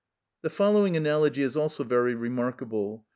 [0.41, 3.05] The following analogy is also very remarkable.